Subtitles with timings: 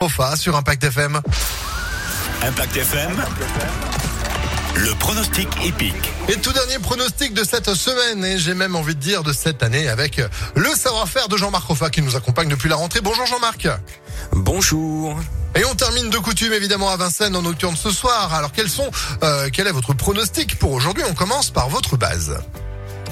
[0.00, 1.20] Profa sur Impact FM.
[2.42, 3.22] Impact FM.
[4.76, 5.94] Le pronostic épique.
[6.30, 9.62] Et tout dernier pronostic de cette semaine, et j'ai même envie de dire de cette
[9.62, 10.22] année, avec
[10.54, 13.02] le savoir-faire de Jean-Marc Roffa qui nous accompagne depuis la rentrée.
[13.02, 13.68] Bonjour Jean-Marc.
[14.32, 15.20] Bonjour.
[15.54, 18.32] Et on termine de coutume évidemment à Vincennes en nocturne ce soir.
[18.32, 18.90] Alors quels sont,
[19.22, 21.04] euh, quel est votre pronostic pour aujourd'hui?
[21.10, 22.38] On commence par votre base.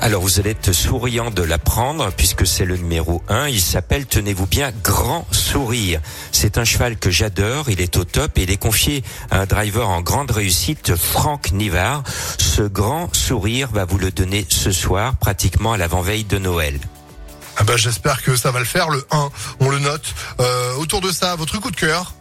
[0.00, 3.48] Alors vous allez être souriant de l'apprendre puisque c'est le numéro 1.
[3.48, 6.00] Il s'appelle, tenez-vous bien, Grand Sourire.
[6.30, 9.46] C'est un cheval que j'adore, il est au top et il est confié à un
[9.46, 12.04] driver en grande réussite, Franck Nivard.
[12.38, 16.78] Ce Grand Sourire va vous le donner ce soir, pratiquement à l'avant-veille de Noël.
[17.56, 19.30] Ah bah, J'espère que ça va le faire, le 1,
[19.60, 20.14] on le note.
[20.40, 22.14] Euh, autour de ça, votre coup de cœur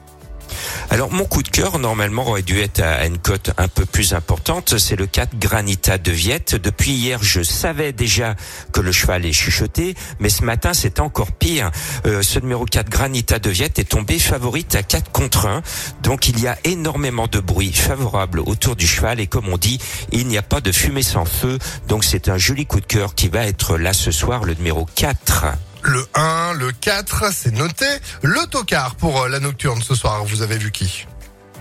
[0.89, 4.13] alors mon coup de cœur normalement aurait dû être à une cote un peu plus
[4.13, 6.55] importante, c'est le 4 Granita de Viette.
[6.55, 8.35] Depuis hier, je savais déjà
[8.71, 11.71] que le cheval est chuchoté, mais ce matin c'est encore pire.
[12.05, 15.61] Euh, ce numéro 4 Granita de Viette est tombé favorite à 4 contre 1.
[16.03, 19.79] Donc il y a énormément de bruit favorable autour du cheval et comme on dit,
[20.11, 21.59] il n'y a pas de fumée sans feu.
[21.87, 24.87] Donc c'est un joli coup de cœur qui va être là ce soir, le numéro
[24.95, 25.57] 4
[25.87, 27.85] le 1, le 4, c'est noté.
[28.21, 31.07] Le tocard pour euh, la nocturne ce soir, vous avez vu qui?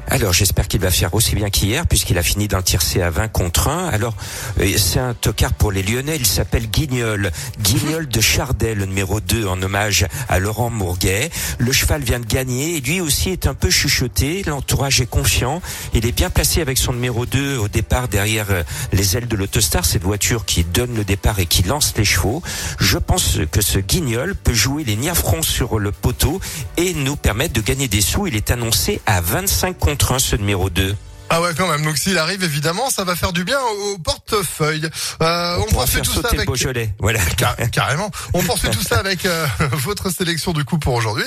[0.08, 3.28] Alors j'espère qu'il va faire aussi bien qu'hier puisqu'il a fini d'un tircé à 20
[3.28, 3.88] contre 1.
[3.88, 4.14] Alors
[4.60, 7.32] euh, c'est un tocard pour les Lyonnais, il s'appelle Guignol.
[7.60, 11.30] Guignol de Chardel, le numéro 2 en hommage à Laurent Mourguet.
[11.58, 15.60] Le cheval vient de gagner et lui aussi est un peu chuchoté, l'entourage est confiant.
[15.92, 18.62] Il est bien placé avec son numéro 2 au départ derrière euh,
[18.92, 22.42] les ailes de l'autostar, cette voiture qui donne le départ et qui lance les chevaux.
[22.78, 26.40] Je pense que ce Guignol peut jouer les niafrons sur le poteau
[26.76, 28.28] et nous permettre de gagner des sous.
[28.28, 30.96] Il est annoncé à 25 contre ce numéro 2.
[31.28, 31.82] Ah ouais quand même.
[31.82, 34.88] Donc s'il arrive évidemment, ça va faire du bien au, portefeuille.
[35.22, 36.94] Euh, on, on poursuit tout ça avec Beaujolais.
[37.00, 37.18] Voilà.
[37.72, 38.10] carrément.
[38.32, 41.24] On poursuit tout ça avec euh, votre sélection du coup pour aujourd'hui.